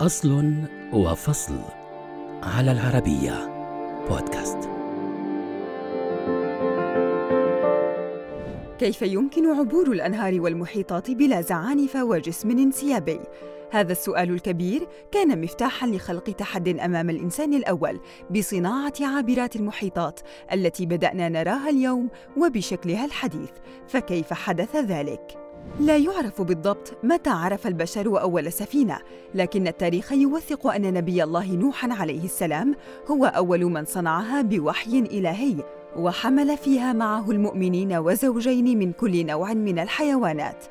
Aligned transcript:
أصل 0.00 0.54
وفصل 0.92 1.58
على 2.42 2.72
العربية 2.72 3.48
بودكاست 4.08 4.58
كيف 8.78 9.02
يمكن 9.02 9.46
عبور 9.46 9.92
الأنهار 9.92 10.40
والمحيطات 10.40 11.10
بلا 11.10 11.40
زعانف 11.40 11.96
وجسم 11.96 12.50
انسيابي؟ 12.50 13.20
هذا 13.70 13.92
السؤال 13.92 14.30
الكبير 14.30 14.88
كان 15.12 15.40
مفتاحا 15.40 15.86
لخلق 15.86 16.30
تحد 16.30 16.68
أمام 16.68 17.10
الإنسان 17.10 17.54
الأول 17.54 18.00
بصناعة 18.30 18.94
عابرات 19.00 19.56
المحيطات 19.56 20.20
التي 20.52 20.86
بدأنا 20.86 21.28
نراها 21.28 21.70
اليوم 21.70 22.08
وبشكلها 22.36 23.04
الحديث 23.04 23.50
فكيف 23.88 24.32
حدث 24.32 24.76
ذلك 24.76 25.49
لا 25.80 25.96
يعرف 25.96 26.42
بالضبط 26.42 26.96
متى 27.02 27.30
عرف 27.30 27.66
البشر 27.66 28.20
أول 28.20 28.52
سفينة، 28.52 28.98
لكن 29.34 29.66
التاريخ 29.66 30.12
يوثق 30.12 30.66
أن 30.66 30.94
نبي 30.94 31.24
الله 31.24 31.52
نوحًا 31.52 31.92
عليه 31.92 32.24
السلام 32.24 32.74
هو 33.10 33.24
أول 33.24 33.64
من 33.64 33.84
صنعها 33.84 34.42
بوحي 34.42 34.98
إلهي، 34.98 35.56
وحمل 35.96 36.56
فيها 36.56 36.92
معه 36.92 37.30
المؤمنين 37.30 37.96
وزوجين 37.96 38.78
من 38.78 38.92
كل 38.92 39.26
نوع 39.26 39.54
من 39.54 39.78
الحيوانات. 39.78 40.64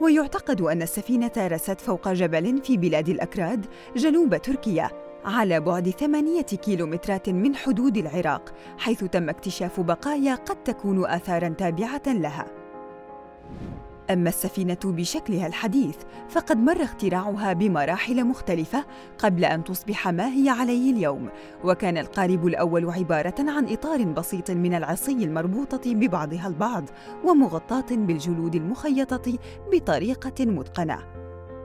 ويعتقد 0.00 0.60
أن 0.60 0.82
السفينة 0.82 1.32
رست 1.38 1.80
فوق 1.80 2.08
جبل 2.08 2.62
في 2.62 2.76
بلاد 2.76 3.08
الأكراد 3.08 3.66
جنوب 3.96 4.36
تركيا 4.36 4.90
على 5.24 5.60
بعد 5.60 5.90
ثمانية 5.90 6.42
كيلومترات 6.42 7.28
من 7.28 7.56
حدود 7.56 7.96
العراق 7.96 8.54
حيث 8.78 9.04
تم 9.04 9.28
اكتشاف 9.28 9.80
بقايا 9.80 10.34
قد 10.34 10.56
تكون 10.64 11.06
آثاراً 11.06 11.48
تابعة 11.48 12.02
لها 12.06 12.63
أما 14.10 14.28
السفينة 14.28 14.78
بشكلها 14.84 15.46
الحديث 15.46 15.96
فقد 16.28 16.56
مر 16.56 16.82
اختراعها 16.82 17.52
بمراحل 17.52 18.24
مختلفة 18.24 18.84
قبل 19.18 19.44
أن 19.44 19.64
تصبح 19.64 20.08
ما 20.08 20.26
هي 20.26 20.48
عليه 20.48 20.92
اليوم، 20.92 21.28
وكان 21.64 21.98
القارب 21.98 22.46
الأول 22.46 22.90
عبارة 22.90 23.34
عن 23.38 23.68
إطار 23.68 24.04
بسيط 24.04 24.50
من 24.50 24.74
العصي 24.74 25.24
المربوطة 25.24 25.94
ببعضها 25.94 26.48
البعض 26.48 26.84
ومغطاة 27.24 27.86
بالجلود 27.90 28.54
المخيطة 28.54 29.38
بطريقة 29.72 30.44
متقنة. 30.44 30.98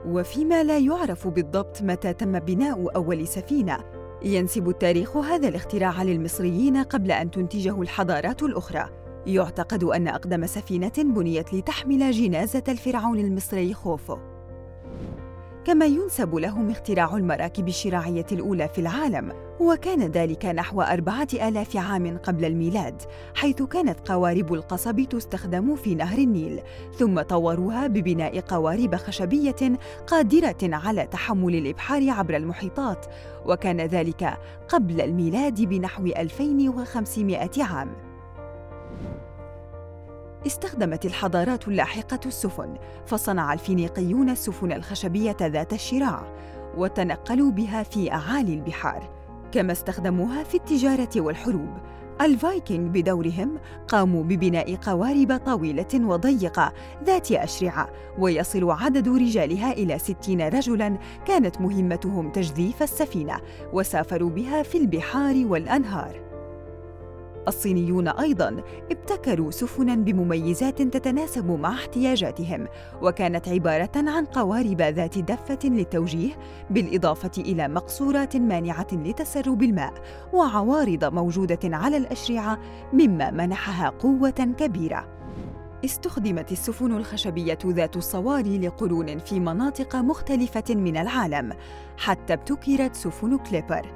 وفيما 0.06 0.62
لا 0.62 0.78
يعرف 0.78 1.28
بالضبط 1.28 1.82
متى 1.82 2.12
تم 2.12 2.38
بناء 2.38 2.96
أول 2.96 3.28
سفينة، 3.28 3.78
ينسب 4.22 4.68
التاريخ 4.68 5.16
هذا 5.16 5.48
الاختراع 5.48 6.02
للمصريين 6.02 6.76
قبل 6.76 7.12
أن 7.12 7.30
تنتجه 7.30 7.82
الحضارات 7.82 8.42
الأخرى. 8.42 8.99
يعتقد 9.26 9.84
أن 9.84 10.08
أقدم 10.08 10.46
سفينة 10.46 10.92
بنيت 10.98 11.54
لتحمل 11.54 12.10
جنازة 12.10 12.64
الفرعون 12.68 13.18
المصري 13.18 13.74
خوفو. 13.74 14.16
كما 15.64 15.86
ينسب 15.86 16.34
لهم 16.34 16.70
اختراع 16.70 17.16
المراكب 17.16 17.68
الشراعية 17.68 18.26
الأولى 18.32 18.68
في 18.68 18.80
العالم 18.80 19.32
وكان 19.60 20.02
ذلك 20.02 20.46
نحو 20.46 20.82
أربعة 20.82 21.28
آلاف 21.34 21.76
عام 21.76 22.18
قبل 22.18 22.44
الميلاد 22.44 23.02
حيث 23.34 23.62
كانت 23.62 24.10
قوارب 24.10 24.54
القصب 24.54 25.00
تستخدم 25.00 25.76
في 25.76 25.94
نهر 25.94 26.18
النيل 26.18 26.60
ثم 26.98 27.20
طوروها 27.20 27.86
ببناء 27.86 28.40
قوارب 28.40 28.96
خشبية 28.96 29.78
قادرة 30.06 30.58
على 30.62 31.06
تحمل 31.06 31.54
الإبحار 31.54 32.10
عبر 32.10 32.36
المحيطات 32.36 33.06
وكان 33.46 33.80
ذلك 33.80 34.38
قبل 34.68 35.00
الميلاد 35.00 35.60
بنحو 35.62 36.06
2500 36.06 37.50
عام. 37.58 38.09
استخدمت 40.46 41.06
الحضارات 41.06 41.68
اللاحقة 41.68 42.20
السفن، 42.26 42.74
فصنع 43.06 43.52
الفينيقيون 43.52 44.30
السفن 44.30 44.72
الخشبية 44.72 45.36
ذات 45.42 45.72
الشراع، 45.72 46.32
وتنقلوا 46.76 47.50
بها 47.50 47.82
في 47.82 48.12
أعالي 48.12 48.54
البحار، 48.54 49.10
كما 49.52 49.72
استخدموها 49.72 50.44
في 50.44 50.54
التجارة 50.54 51.10
والحروب. 51.16 51.70
الفايكنج 52.20 52.98
بدورهم 52.98 53.58
قاموا 53.88 54.22
ببناء 54.22 54.76
قوارب 54.76 55.36
طويلة 55.46 55.88
وضيقة 55.94 56.72
ذات 57.04 57.32
أشرعة 57.32 57.88
ويصل 58.18 58.70
عدد 58.70 59.08
رجالها 59.08 59.72
إلى 59.72 59.98
ستين 59.98 60.48
رجلاً 60.48 60.98
كانت 61.26 61.60
مهمتهم 61.60 62.32
تجذيف 62.32 62.82
السفينة 62.82 63.40
وسافروا 63.72 64.30
بها 64.30 64.62
في 64.62 64.78
البحار 64.78 65.46
والأنهار 65.46 66.29
الصينيون 67.50 68.08
أيضا 68.08 68.62
ابتكروا 68.90 69.50
سفنا 69.50 69.94
بمميزات 69.94 70.82
تتناسب 70.82 71.50
مع 71.50 71.72
احتياجاتهم 71.72 72.66
وكانت 73.02 73.48
عبارة 73.48 73.90
عن 73.96 74.24
قوارب 74.24 74.82
ذات 74.82 75.18
دفة 75.18 75.58
للتوجيه 75.64 76.30
بالإضافة 76.70 77.30
إلى 77.38 77.68
مقصورات 77.68 78.36
مانعة 78.36 78.86
لتسرب 78.92 79.62
الماء 79.62 79.92
وعوارض 80.32 81.04
موجودة 81.04 81.58
على 81.64 81.96
الأشرعة 81.96 82.58
مما 82.92 83.30
منحها 83.30 83.88
قوة 83.88 84.30
كبيرة. 84.30 85.20
استخدمت 85.84 86.52
السفن 86.52 86.92
الخشبية 86.92 87.58
ذات 87.66 87.96
الصواري 87.96 88.58
لقرون 88.58 89.18
في 89.18 89.40
مناطق 89.40 89.96
مختلفة 89.96 90.64
من 90.74 90.96
العالم 90.96 91.52
حتى 91.96 92.32
ابتكرت 92.32 92.94
سفن 92.94 93.38
كليبر. 93.38 93.86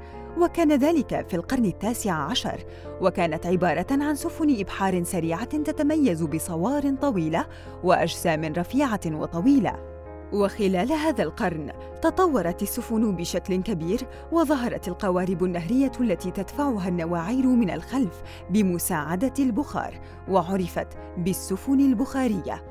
وكان 0.41 0.71
ذلك 0.71 1.25
في 1.29 1.35
القرن 1.35 1.65
التاسع 1.65 2.13
عشر 2.13 2.65
وكانت 3.01 3.45
عبارة 3.45 3.87
عن 3.91 4.15
سفن 4.15 4.59
إبحار 4.59 5.03
سريعة 5.03 5.45
تتميز 5.45 6.23
بصوار 6.23 6.95
طويلة 6.95 7.45
وأجسام 7.83 8.43
رفيعة 8.43 9.01
وطويلة. 9.05 9.95
وخلال 10.33 10.91
هذا 10.91 11.23
القرن 11.23 11.71
تطورت 12.01 12.61
السفن 12.61 13.15
بشكل 13.15 13.61
كبير 13.61 13.99
وظهرت 14.31 14.87
القوارب 14.87 15.43
النهرية 15.43 15.91
التي 16.01 16.31
تدفعها 16.31 16.87
النواعير 16.87 17.47
من 17.47 17.69
الخلف 17.69 18.23
بمساعدة 18.49 19.33
البخار 19.39 19.99
وعرفت 20.29 20.87
بالسفن 21.17 21.79
البخارية. 21.79 22.63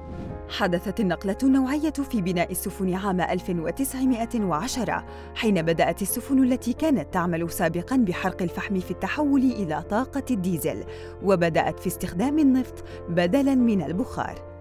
حدثت 0.48 1.00
النقلة 1.00 1.36
النوعية 1.42 1.90
في 1.90 2.20
بناء 2.20 2.50
السفن 2.50 2.94
عام 2.94 3.20
1910 3.20 5.04
حين 5.34 5.62
بدأت 5.62 6.02
السفن 6.02 6.44
التي 6.44 6.72
كانت 6.72 7.14
تعمل 7.14 7.50
سابقاً 7.50 7.96
بحرق 7.96 8.42
الفحم 8.42 8.80
في 8.80 8.90
التحول 8.90 9.40
إلى 9.40 9.82
طاقة 9.90 10.24
الديزل 10.30 10.84
وبدأت 11.22 11.80
في 11.80 11.86
استخدام 11.86 12.38
النفط 12.38 12.84
بدلاً 13.08 13.54
من 13.54 13.82
البخار. 13.82 14.53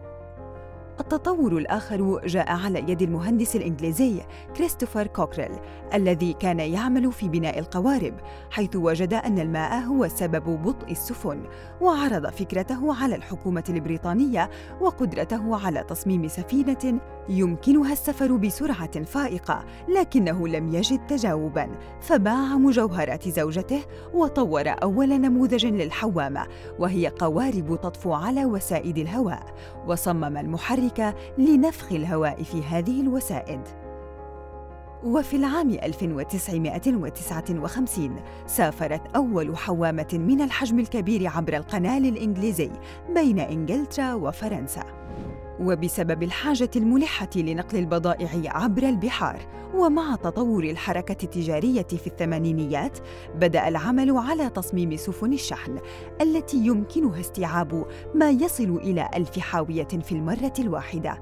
التطور 0.99 1.57
الآخر 1.57 2.21
جاء 2.25 2.51
على 2.51 2.79
يد 2.79 3.01
المهندس 3.01 3.55
الإنجليزي 3.55 4.21
كريستوفر 4.57 5.07
كوكريل 5.07 5.59
الذي 5.93 6.33
كان 6.33 6.59
يعمل 6.59 7.11
في 7.11 7.29
بناء 7.29 7.59
القوارب 7.59 8.13
حيث 8.51 8.75
وجد 8.75 9.13
أن 9.13 9.39
الماء 9.39 9.79
هو 9.79 10.07
سبب 10.07 10.63
بطء 10.63 10.91
السفن 10.91 11.43
وعرض 11.81 12.29
فكرته 12.29 13.03
على 13.03 13.15
الحكومة 13.15 13.63
البريطانية 13.69 14.49
وقدرته 14.81 15.65
على 15.65 15.83
تصميم 15.83 16.27
سفينة 16.27 16.99
يمكنها 17.29 17.93
السفر 17.93 18.35
بسرعة 18.35 19.03
فائقة 19.03 19.65
لكنه 19.87 20.47
لم 20.47 20.75
يجد 20.75 21.07
تجاوبا 21.07 21.69
فباع 22.01 22.57
مجوهرات 22.57 23.29
زوجته 23.29 23.81
وطور 24.13 24.75
أول 24.83 25.09
نموذج 25.21 25.65
للحوامة 25.65 26.47
وهي 26.79 27.07
قوارب 27.07 27.79
تطفو 27.81 28.13
على 28.13 28.45
وسائد 28.45 28.97
الهواء 28.97 29.43
وصمم 29.87 30.37
المحرك 30.37 30.92
لنفخ 31.37 31.91
الهواء 31.91 32.43
في 32.43 32.63
هذه 32.63 33.01
الوسائد. 33.01 33.61
وفي 35.03 35.35
العام 35.35 35.69
1959 35.69 38.15
سافرت 38.45 39.15
أول 39.15 39.57
حوامة 39.57 40.07
من 40.13 40.41
الحجم 40.41 40.79
الكبير 40.79 41.27
عبر 41.27 41.57
القنال 41.57 42.05
الإنجليزي 42.05 42.71
بين 43.13 43.39
إنجلترا 43.39 44.13
وفرنسا. 44.13 44.83
وبسبب 45.59 46.23
الحاجة 46.23 46.69
الملحة 46.75 47.29
لنقل 47.35 47.77
البضائع 47.77 48.29
عبر 48.45 48.83
البحار 48.83 49.39
ومع 49.75 50.15
تطور 50.15 50.63
الحركة 50.63 51.23
التجارية 51.23 51.87
في 51.87 52.07
الثمانينيات 52.07 52.99
بدأ 53.35 53.67
العمل 53.67 54.17
على 54.17 54.49
تصميم 54.49 54.95
سفن 54.95 55.33
الشحن 55.33 55.79
التي 56.21 56.57
يمكنها 56.57 57.19
استيعاب 57.19 57.85
ما 58.15 58.29
يصل 58.29 58.75
إلى 58.77 59.09
ألف 59.15 59.39
حاوية 59.39 59.83
في 59.83 60.11
المرة 60.11 60.53
الواحدة. 60.59 61.21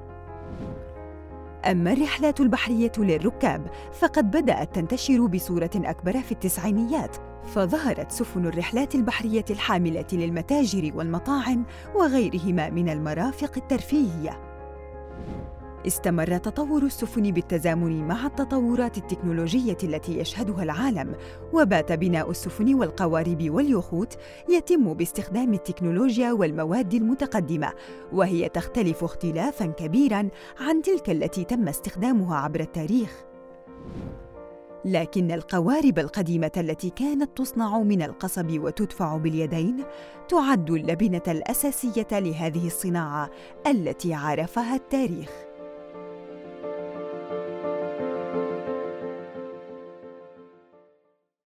أما 1.66 1.94
الرحلات 1.94 2.40
البحرية 2.40 2.92
للركاب 2.98 3.68
فقد 3.92 4.32
بدأت 4.32 4.76
تنتشر 4.76 5.26
بصورة 5.26 5.72
أكبر 5.76 6.22
في 6.22 6.32
التسعينيات 6.32 7.18
فظهرت 7.46 8.12
سفن 8.12 8.46
الرحلات 8.46 8.96
البحرية 8.96 9.46
الحاملة 9.50 10.06
للمتاجر 10.14 10.92
والمطاعم 10.96 11.66
وغيرهما 11.96 12.70
من 12.70 12.90
المرافق 12.90 13.52
الترفيهية. 13.58 14.52
استمر 15.88 16.38
تطور 16.38 16.84
السفن 16.84 17.32
بالتزامن 17.32 18.08
مع 18.08 18.26
التطورات 18.26 18.98
التكنولوجية 18.98 19.78
التي 19.84 20.20
يشهدها 20.20 20.64
العالم 20.64 21.16
وبات 21.54 21.92
بناء 21.92 22.32
السفن 22.32 22.74
والقوارب 22.74 23.50
واليخوت 23.50 24.18
يتم 24.50 24.94
باستخدام 24.94 25.54
التكنولوجيا 25.54 26.32
والمواد 26.32 26.94
المتقدمة 26.94 27.74
وهي 28.14 28.50
تختلف 28.50 29.04
اختلافا 29.04 29.66
كبيرا 29.66 30.30
عن 30.60 30.82
تلك 30.82 31.10
التي 31.10 31.44
تم 31.44 31.68
استخدامها 31.68 32.38
عبر 32.38 32.60
التاريخ. 32.60 33.24
لكن 34.86 35.32
القوارب 35.32 36.00
القديمة 36.00 36.52
التي 36.58 36.90
كانت 36.90 37.38
تصنع 37.38 37.80
من 37.80 38.02
القصب 38.02 38.64
وتدفع 38.64 39.18
باليدين 39.18 39.84
تعد 40.30 40.72
اللبنة 40.72 41.22
الأساسية 41.28 42.08
لهذه 42.12 42.68
الصناعة 42.68 43.30
التي 43.68 44.14
عرفها 44.14 44.76
التاريخ. 44.76 45.51